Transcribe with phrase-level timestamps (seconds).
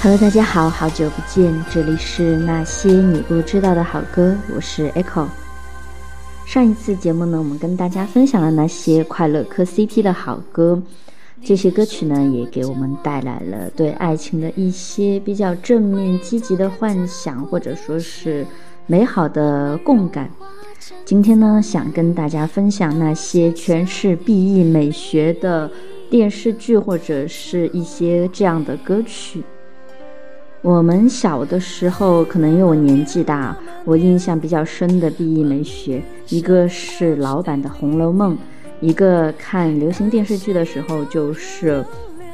[0.00, 5.26] Hello，大家好，好久不见，这里是那些你不知道的好歌，我是 Echo。
[6.46, 10.80] 上一次节目呢，我们跟大家分享了那些快乐磕 CP 的好歌，
[11.44, 18.46] 这些歌曲呢，也给我们带来了对爱情的一些比较正面、积极的幻想，或者说是
[18.86, 20.30] 美好的共感。
[21.04, 25.70] 今天呢，想跟大家分享那些诠释 BE 美学的
[26.08, 29.42] 电视剧，或者是一些这样的歌曲。
[30.62, 38.34] 我们小的时候，可能因为我年纪大，我印象比较深的 BE 美学，一个是老版的《红楼梦》，
[38.80, 41.78] 一个看流行电视剧的时候就是《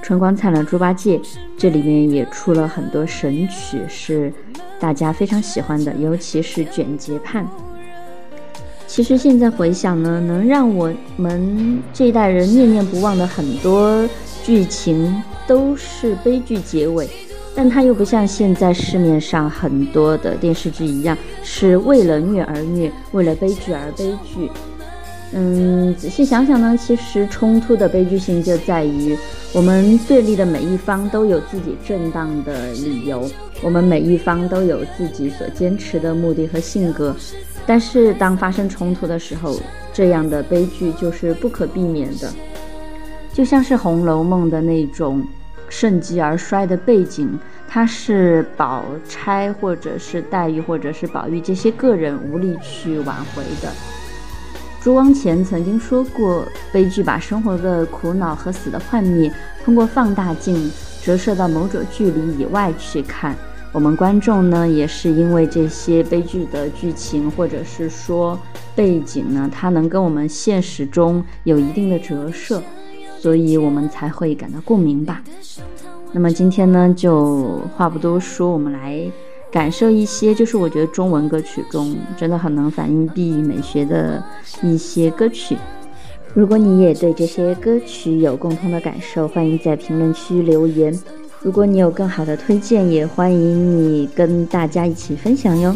[0.02, 1.18] 春光灿烂猪八戒》，
[1.56, 4.32] 这里面也出了很多神曲，是
[4.78, 7.44] 大家非常喜欢的，尤其是《卷睫盼》。
[8.86, 14.08] 其实现在回想呢，能让我们这一代人念念不忘的很多
[14.42, 17.08] 剧情，都是悲剧结尾。
[17.54, 24.50] 但它又不像现在市面上很多的电视剧一样，是为了虐而虐，为了悲剧而悲剧。
[25.32, 29.16] 嗯，仔细想想呢，其实冲突的悲剧性就在于，
[29.52, 33.30] 我们对立的每一方都有自己正当的理由，
[33.62, 37.14] 我们每一方都有自己所坚持的目的和性格。
[37.66, 39.56] 但是当发生冲突的时候，
[39.92, 42.32] 这样的悲剧就是不可避免的，
[43.32, 45.24] 就像是《红楼梦》的那种。
[45.72, 53.72] 盛极而衰的背景，它是宝钗或者是黛玉或者是宝玉这些个人无力去挽回的。
[54.82, 56.42] 朱光潜曾经说过，
[56.72, 59.30] 悲剧把生活的苦恼和死的幻灭
[59.62, 60.70] 通过放大镜
[61.02, 63.36] 折射到某种距离以外去看。
[63.72, 68.38] 我们观众呢，也是因为这些悲剧的剧情或者是说
[68.74, 72.62] 背景呢，它能跟我们现实中有一定的折射。
[73.18, 75.22] 所以我们才会感到共鸣吧。
[76.12, 78.98] 那么今天呢，就话不多说，我们来
[79.50, 84.22] 感受一些，就是我觉得中文歌曲中真的很能反映 B 美学的
[84.62, 85.56] 一些歌曲。
[86.32, 90.96] 如果你也对这些歌曲有共同的感受，欢迎在评论区留言。
[91.42, 95.74] 如果你有更好的推荐，也欢迎你跟大家一起分享哟。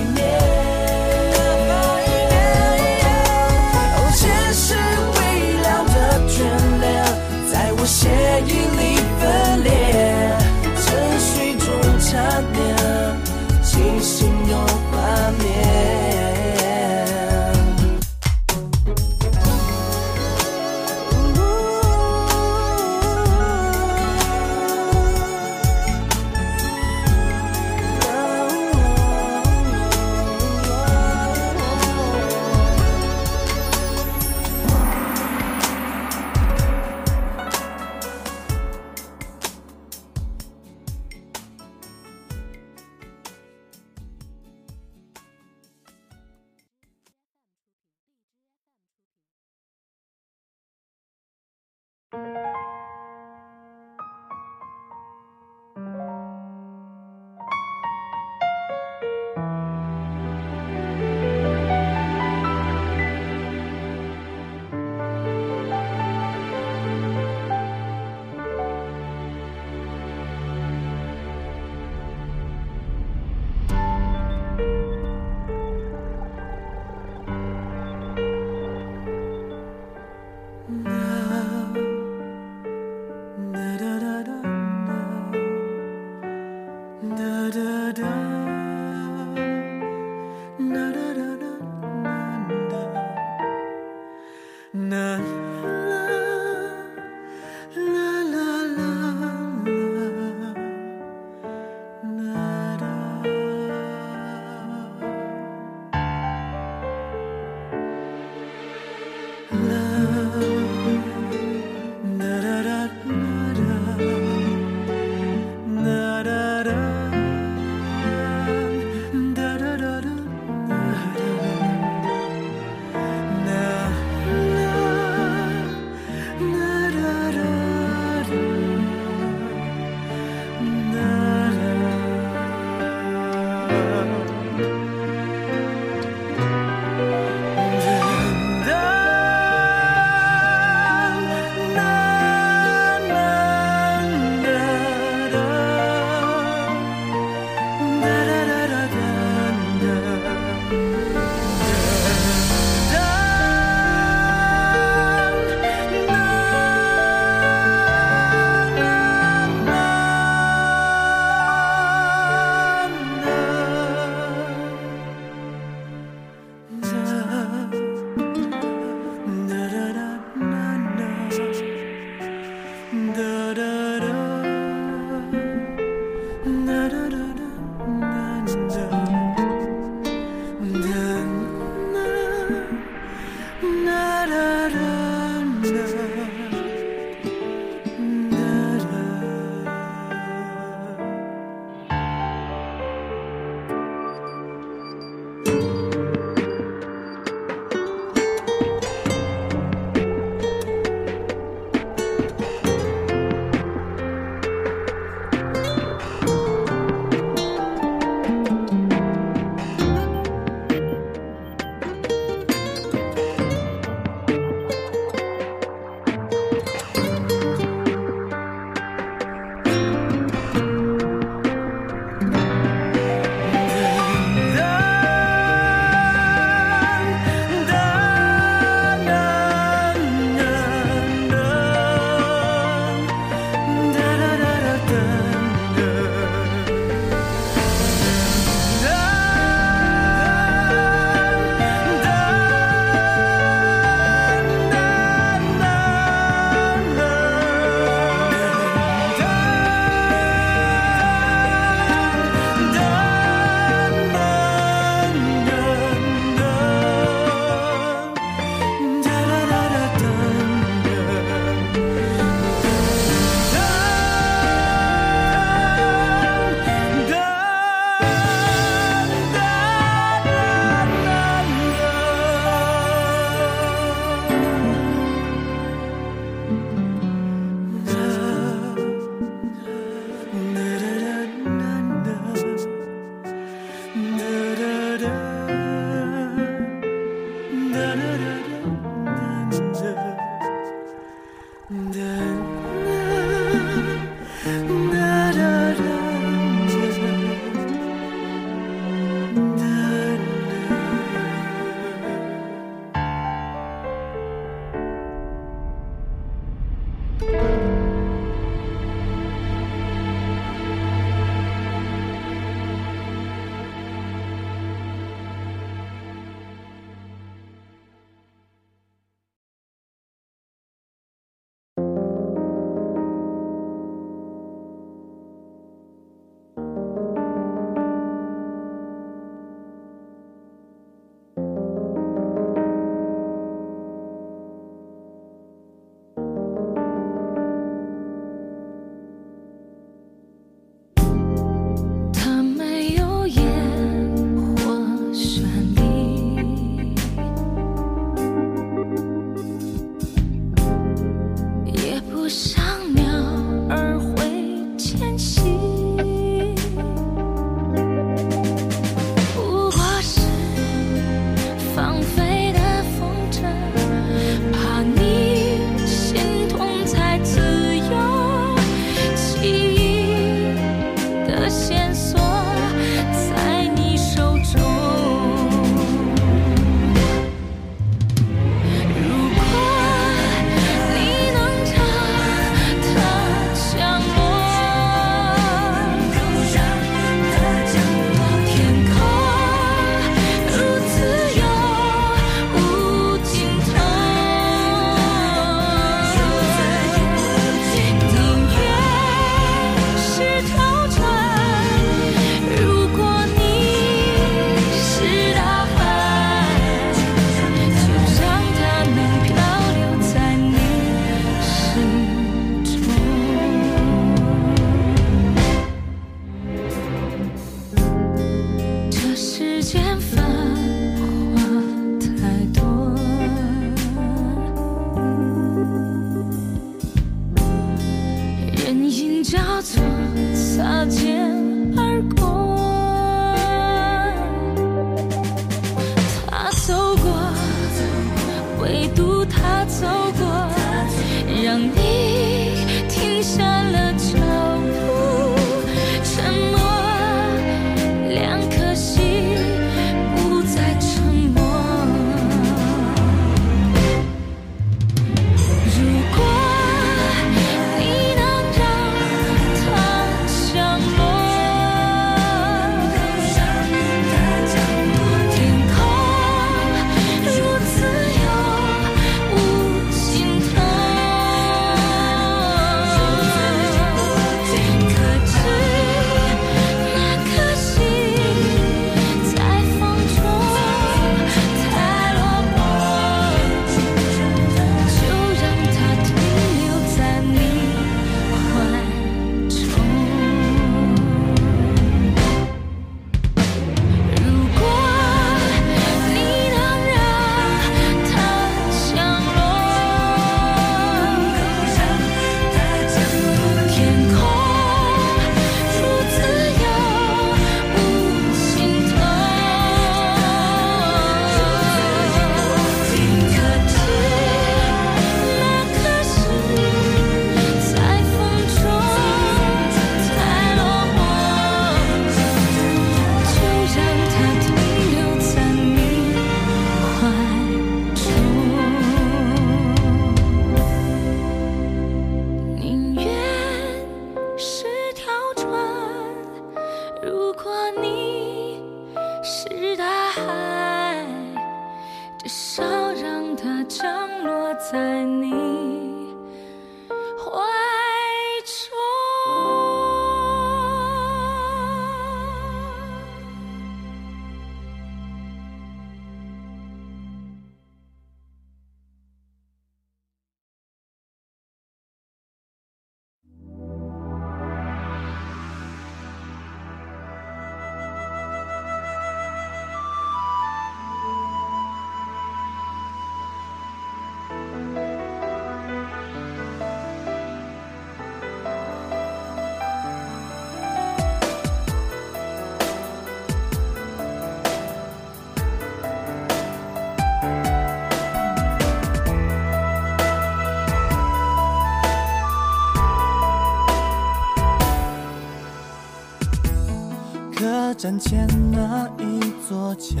[597.76, 600.00] 站前那一座桥，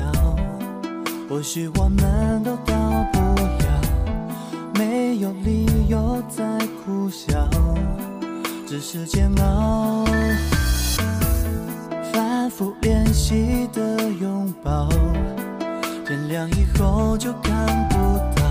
[1.28, 2.74] 或许我们都到
[3.12, 3.80] 不了，
[4.78, 6.42] 没有理由再
[6.82, 7.46] 苦笑，
[8.66, 10.06] 只是煎熬。
[12.14, 14.88] 反复练习的拥抱，
[16.06, 17.96] 天亮以后就看不
[18.34, 18.42] 到，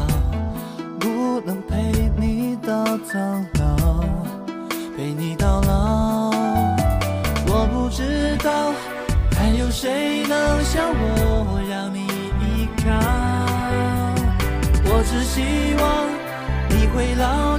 [0.99, 3.54] 不能陪你到苍老，
[10.97, 12.07] 我让你
[12.41, 12.89] 依靠？
[14.87, 15.35] 我只希
[15.81, 15.83] 望
[16.69, 17.57] 你会牢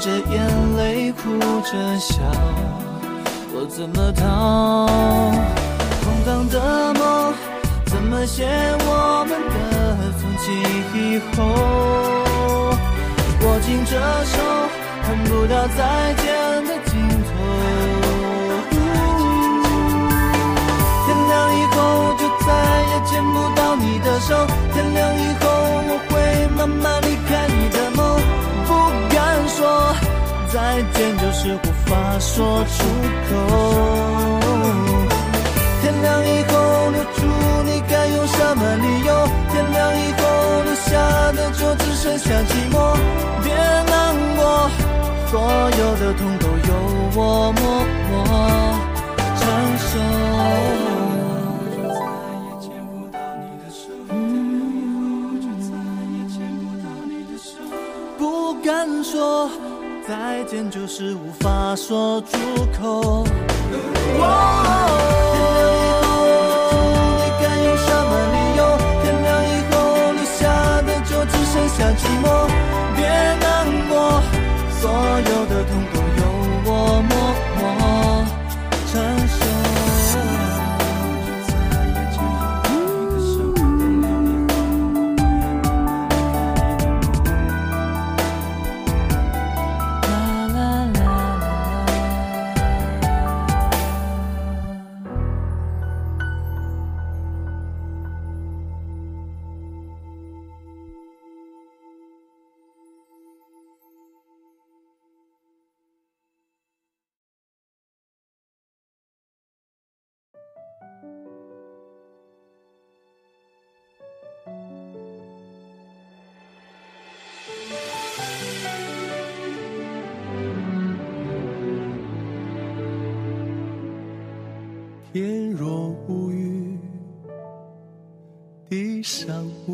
[0.00, 2.22] 着眼泪哭着笑，
[3.52, 4.86] 我怎么逃，
[6.00, 6.58] 空荡的
[6.94, 7.34] 梦，
[7.84, 8.48] 怎么写
[8.80, 9.54] 我们的
[10.18, 10.56] 从今
[10.94, 11.44] 以后，
[13.44, 13.92] 握紧着
[14.24, 14.32] 手，
[15.02, 16.24] 看不到再见
[16.64, 16.96] 的尽
[17.28, 17.28] 头。
[21.04, 21.76] 天亮以后
[22.16, 22.48] 就再
[22.88, 25.44] 也牵不到你的手，天亮以后
[25.90, 26.14] 我会
[26.56, 27.99] 慢慢离开你的梦。
[29.60, 29.94] 说
[30.48, 32.82] 再见，就是无法说出
[33.28, 33.30] 口。
[35.82, 36.52] 天亮以后
[36.90, 37.20] 留住
[37.66, 39.28] 你，该用什么理由？
[39.52, 40.22] 天亮以后
[40.64, 40.88] 留下
[41.32, 42.74] 的就只剩下寂寞。
[43.44, 44.40] 别难过，
[45.30, 45.34] 所
[45.78, 46.70] 有的痛都由
[47.16, 47.20] 我
[47.52, 47.62] 默
[48.08, 48.12] 默
[49.36, 49.42] 承
[49.90, 51.09] 受。
[59.02, 59.50] 说
[60.06, 62.38] 再见就是无法说出
[62.78, 63.24] 口。
[63.70, 66.06] 天亮以后，
[67.16, 68.60] 你该有什么理由？
[69.02, 69.74] 天亮以后
[70.12, 70.38] 留下
[70.82, 72.26] 的就只剩下寂寞。
[72.96, 73.00] 别
[73.38, 73.48] 难
[73.88, 73.92] 过，
[74.80, 75.99] 所有的痛苦。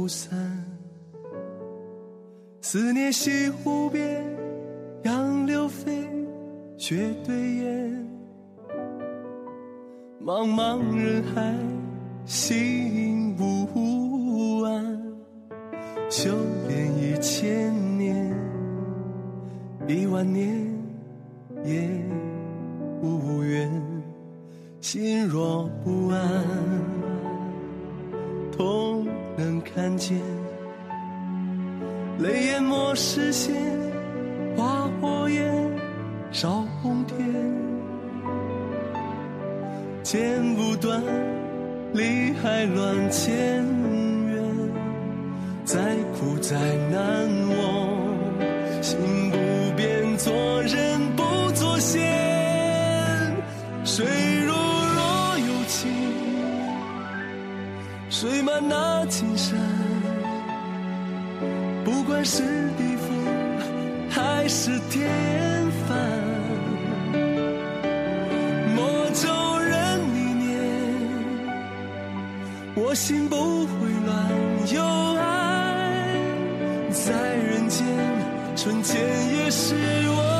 [0.07, 0.39] 不散。
[2.61, 4.25] 思念西湖边，
[5.03, 6.09] 杨柳飞，
[6.79, 8.09] 雪对烟。
[10.25, 11.53] 茫茫人海，
[12.25, 12.96] 心
[32.27, 33.55] 泪淹没视线，
[34.57, 35.71] 花火焰
[36.33, 37.17] 烧红天，
[40.03, 41.01] 剪不断，
[41.93, 43.65] 理还乱千
[44.27, 44.43] 缘，
[45.65, 46.57] 再苦再
[46.91, 47.97] 难我，
[48.83, 48.99] 心
[49.31, 50.35] 不变，做
[50.65, 52.03] 人不做仙，
[53.85, 54.05] 水
[54.45, 55.93] 如若有情。
[58.11, 59.57] 水满那青山，
[62.07, 62.41] 不管是
[62.79, 63.13] 地府
[64.09, 65.11] 还是天
[65.89, 65.99] 翻，
[68.77, 70.55] 莫咒人历年，
[72.77, 73.35] 我心不
[73.67, 74.15] 会乱。
[74.73, 74.81] 有
[75.17, 76.15] 爱
[76.93, 77.85] 在人间，
[78.55, 79.03] 春天
[79.39, 79.75] 也是
[80.09, 80.36] 我。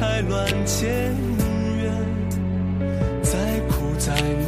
[0.00, 0.88] 还乱千
[1.76, 1.92] 缘，
[3.20, 4.14] 再苦再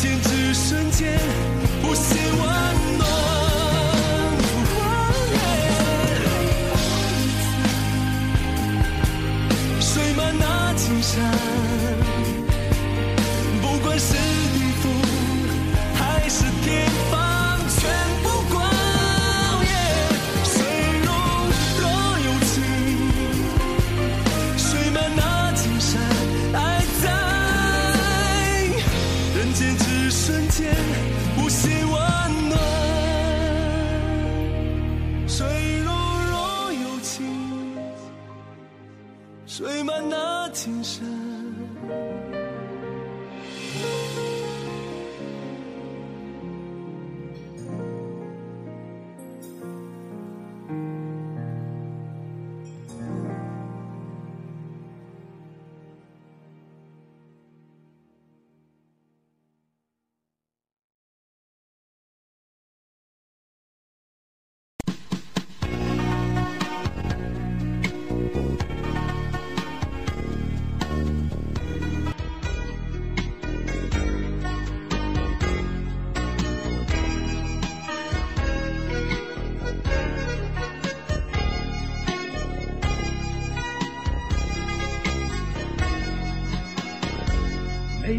[0.00, 1.18] 剑指瞬间
[1.82, 3.37] 不惜温暖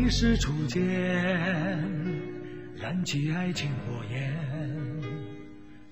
[0.10, 0.84] 是初见，
[2.76, 4.36] 燃起爱情火焰，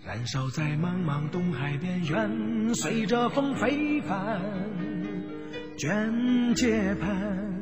[0.04, 4.42] 燃烧在茫茫东海边缘，随着风飞帆，
[5.78, 7.56] 卷睫盼，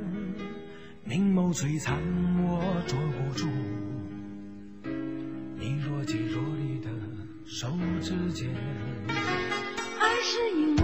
[1.03, 1.99] 明眸璀璨，
[2.41, 3.47] 我捉不住。
[5.59, 6.89] 你若即若离的
[7.45, 8.49] 手指间，
[9.99, 10.74] 爱是因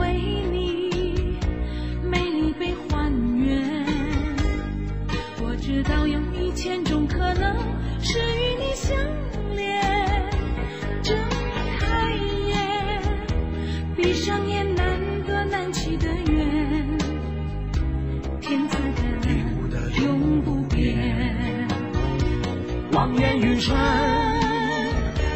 [23.62, 23.78] 船，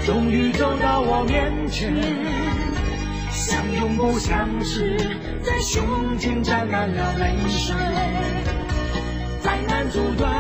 [0.04, 1.94] 终于走到我面前，
[3.30, 4.98] 相拥不相识，
[5.44, 7.76] 在胸前沾满了泪水，
[9.42, 10.34] 再难阻断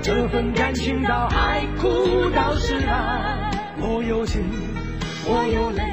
[0.00, 4.42] 这份感情到海枯到石烂，我有心，
[5.26, 5.89] 我有泪。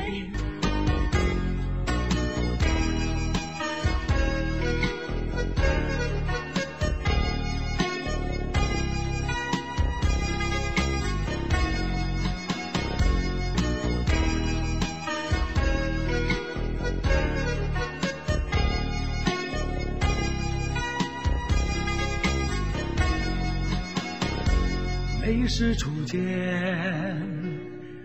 [25.59, 26.21] 是初见，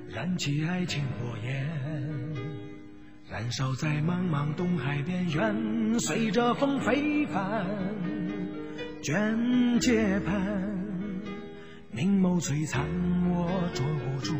[0.08, 1.68] 燃起爱情火焰，
[3.30, 7.66] 燃烧在茫茫东海边缘，随着风飞帆，
[9.02, 10.66] 卷睫盼，
[11.90, 12.86] 明眸璀璨，
[13.28, 14.34] 我捉不住。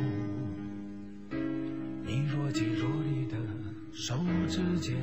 [2.07, 3.37] 你若即若离的
[3.93, 4.97] 手指间，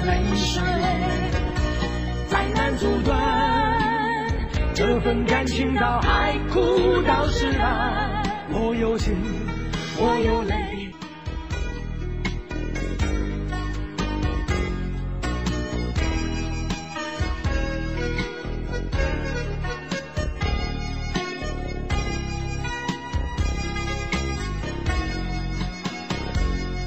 [0.00, 0.62] 泪水，
[2.28, 3.18] 再难阻断
[4.74, 9.14] 这份感情到海枯到石烂，我有心，
[9.98, 10.54] 我有泪。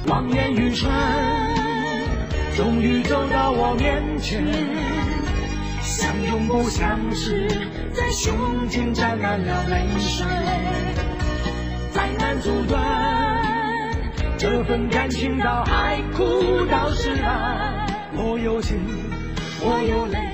[0.08, 0.88] 望眼欲穿，
[2.56, 4.42] 终于走到我面前，
[5.82, 7.46] 相拥不相识，
[7.92, 10.26] 在胸前沾满了泪水，
[11.92, 12.82] 再难阻断
[14.38, 18.80] 这份感情到海枯到石烂，我有情，
[19.60, 20.25] 我有泪。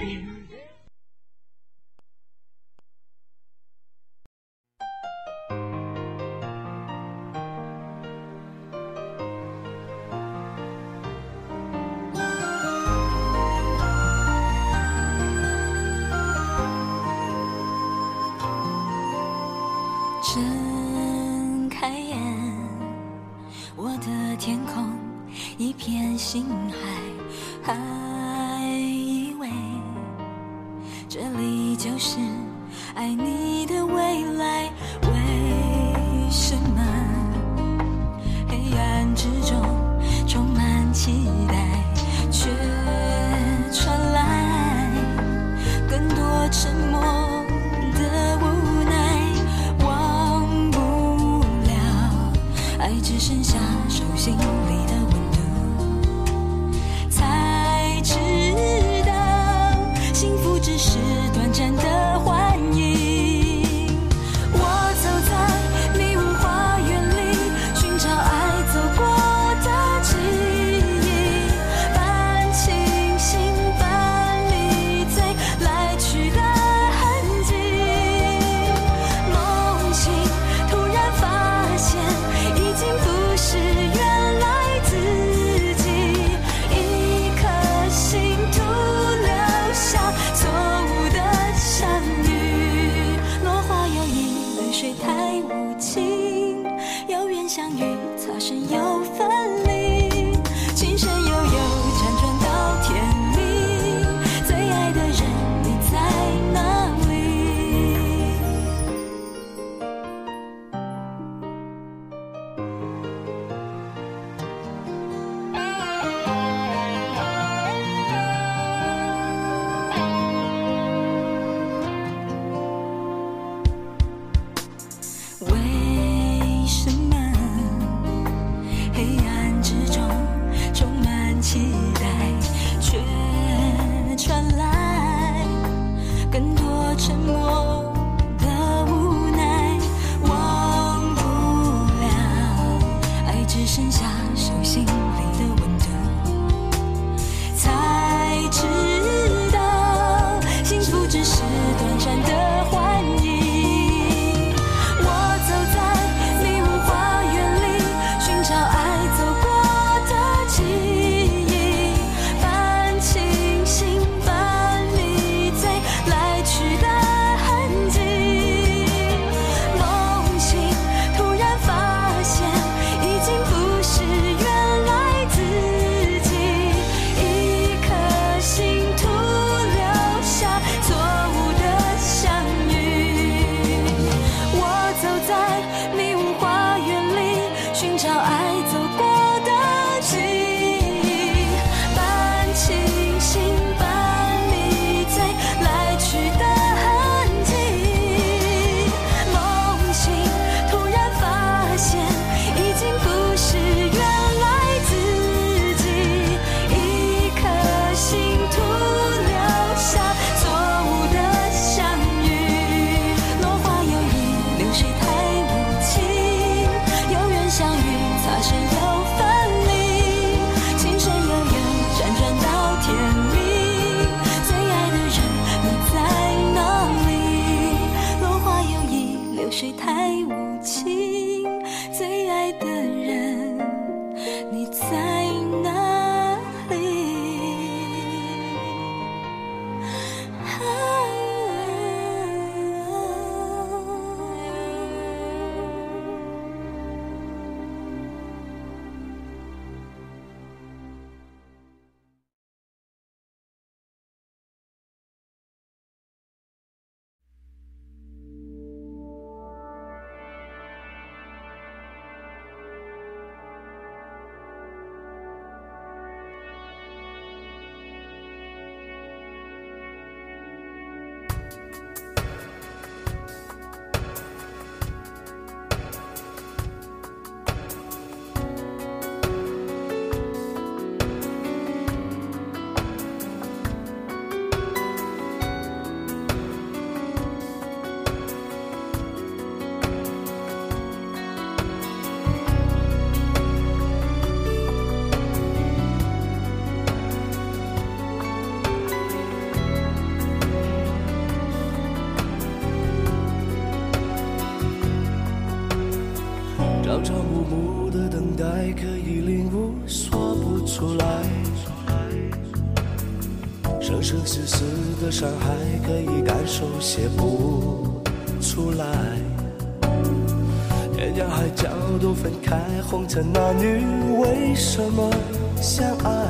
[322.93, 323.83] 开，红尘男女
[324.19, 325.11] 为什么
[325.57, 326.27] 相爱？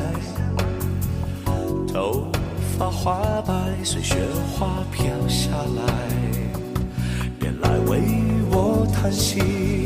[1.92, 2.28] 头
[2.78, 3.52] 发花白，
[3.82, 4.14] 随雪
[4.54, 5.82] 花飘下来，
[7.40, 8.00] 别来为
[8.52, 9.81] 我叹息。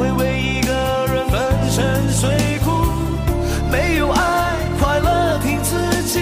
[0.00, 0.72] 会为一个
[1.12, 2.30] 人粉身碎
[2.64, 2.70] 骨。
[3.70, 6.20] 没有爱，快乐凭自己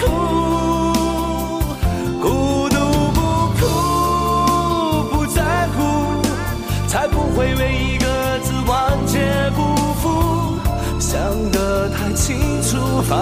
[0.00, 0.06] 哭。
[2.22, 2.76] 孤独
[3.16, 3.20] 不
[3.58, 3.64] 哭，
[5.10, 6.22] 不在乎，
[6.86, 8.06] 才不会为一个
[8.44, 9.18] 字万劫
[9.56, 10.56] 不复。
[11.00, 11.18] 想
[11.50, 13.18] 得太清楚，反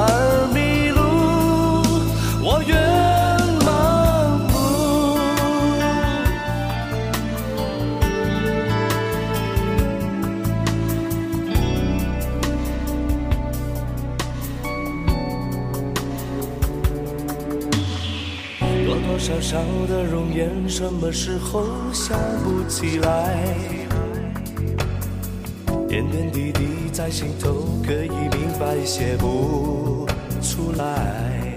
[19.54, 23.54] 多少少的容颜，什么时候想不起来？
[25.86, 30.08] 点点滴滴在心头，可以明白，写不
[30.42, 31.54] 出来。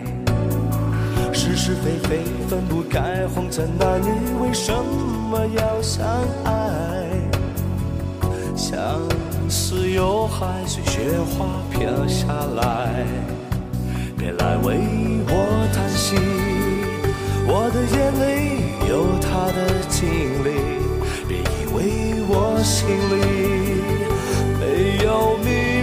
[1.33, 4.09] 是是非非分不开，红尘男女
[4.43, 6.05] 为什么要相
[6.43, 7.07] 爱？
[8.55, 8.77] 相
[9.49, 13.03] 思有海，随雪花飘下来。
[14.15, 14.77] 别来为
[15.29, 16.15] 我叹息，
[17.49, 18.25] 我的眼里
[18.89, 20.03] 有他的经
[20.43, 20.47] 历，
[21.27, 21.75] 别以为
[22.27, 23.15] 我心里
[24.59, 25.07] 没有
[25.41, 25.76] 你。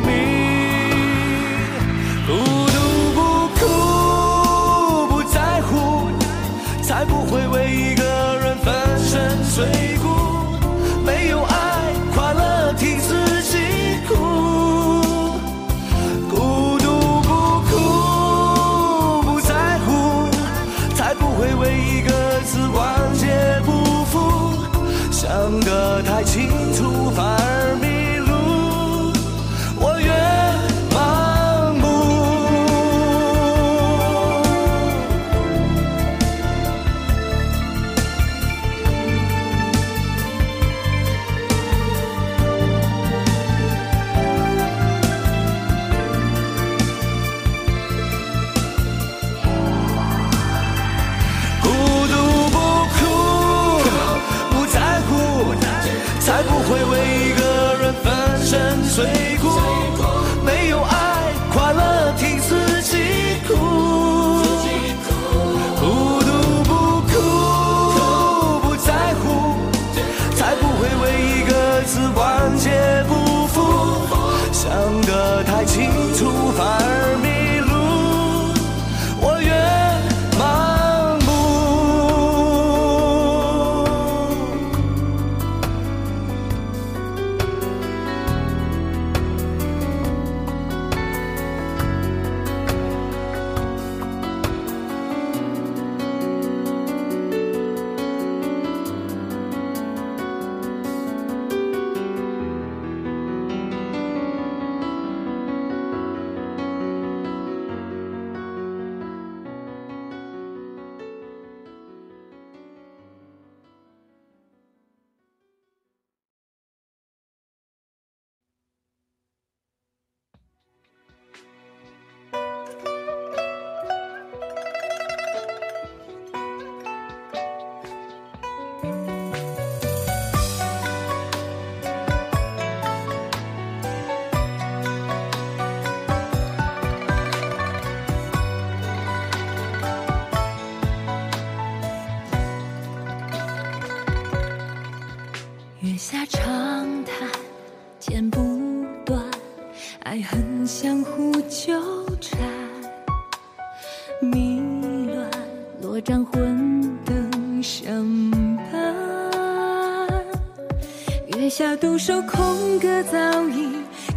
[161.95, 163.17] 独守空阁早
[163.51, 163.69] 已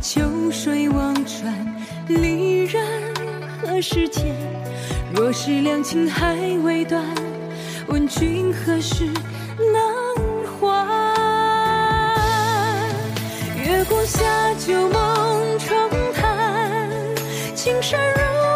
[0.02, 0.20] 秋
[0.50, 1.54] 水望穿
[2.08, 2.84] 离人，
[3.62, 4.36] 何时见？
[5.14, 7.06] 若是两情还未断，
[7.86, 9.06] 问君何时
[9.60, 10.66] 能还？
[13.64, 14.26] 月光下，
[14.58, 15.78] 旧梦重
[16.16, 16.90] 弹，
[17.54, 18.47] 青山如。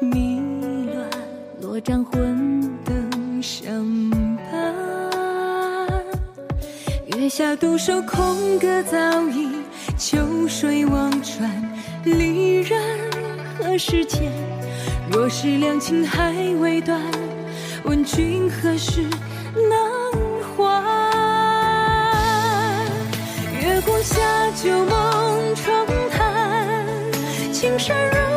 [0.00, 0.40] 迷
[0.92, 1.08] 乱
[1.60, 4.74] 落盏，昏灯相伴。
[7.06, 8.98] 月下独守空阁，早
[9.30, 9.50] 已
[9.96, 10.18] 秋
[10.48, 11.50] 水望穿。
[12.04, 12.80] 离人
[13.58, 14.30] 何时见？
[15.10, 17.00] 若是两情还未断，
[17.84, 19.02] 问君何时
[19.54, 19.72] 能
[20.56, 20.62] 还？
[23.60, 24.20] 月光下
[24.62, 25.72] 旧梦重
[26.10, 26.84] 弹，
[27.52, 28.33] 青山如。